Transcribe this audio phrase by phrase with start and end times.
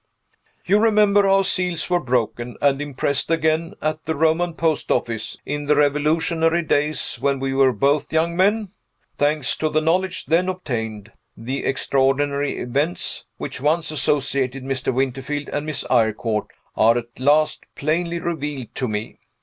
[0.65, 5.65] You remember how seals were broken, and impressed again, at the Roman post office, in
[5.67, 8.69] the revolutionary days when we were both young men?
[9.19, 14.91] Thanks to the knowledge then obtained, the extraordinary events which once associated Mr.
[14.91, 19.19] Winterfield and Miss Eyrecourt are at last plainly revealed to me.